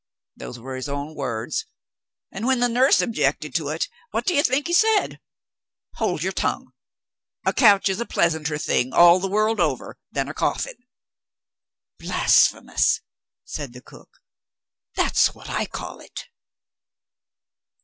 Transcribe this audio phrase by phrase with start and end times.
[0.35, 1.67] Those were his own words;
[2.31, 5.19] and when the nurse objected to it, what do you think he said?
[5.97, 6.71] 'Hold your tongue!
[7.45, 10.87] A couch is a pleasanter thing all the world over than a coffin.'"
[11.99, 13.01] "Blasphemous!"
[13.45, 14.09] said the cook
[14.95, 16.21] "that's what I call it."